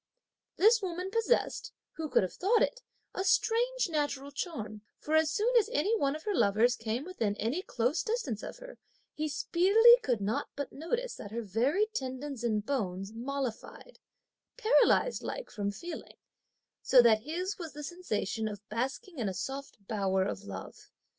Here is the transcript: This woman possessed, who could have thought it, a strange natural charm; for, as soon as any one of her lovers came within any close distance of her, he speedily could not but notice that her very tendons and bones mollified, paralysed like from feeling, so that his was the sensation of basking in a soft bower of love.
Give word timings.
This 0.55 0.81
woman 0.81 1.11
possessed, 1.11 1.71
who 1.91 2.09
could 2.09 2.23
have 2.23 2.33
thought 2.33 2.63
it, 2.63 2.81
a 3.13 3.23
strange 3.23 3.87
natural 3.87 4.31
charm; 4.31 4.81
for, 4.97 5.15
as 5.15 5.29
soon 5.29 5.55
as 5.57 5.69
any 5.71 5.95
one 5.95 6.15
of 6.15 6.23
her 6.23 6.33
lovers 6.33 6.75
came 6.75 7.03
within 7.05 7.35
any 7.35 7.61
close 7.61 8.01
distance 8.01 8.41
of 8.41 8.57
her, 8.57 8.79
he 9.13 9.27
speedily 9.29 9.99
could 10.01 10.19
not 10.19 10.49
but 10.55 10.71
notice 10.73 11.13
that 11.17 11.29
her 11.29 11.43
very 11.43 11.85
tendons 11.93 12.43
and 12.43 12.65
bones 12.65 13.13
mollified, 13.13 13.99
paralysed 14.57 15.21
like 15.21 15.51
from 15.51 15.69
feeling, 15.69 16.17
so 16.81 16.99
that 17.03 17.21
his 17.21 17.59
was 17.59 17.73
the 17.73 17.83
sensation 17.83 18.47
of 18.47 18.67
basking 18.69 19.19
in 19.19 19.29
a 19.29 19.35
soft 19.35 19.87
bower 19.87 20.23
of 20.23 20.45
love. 20.45 20.89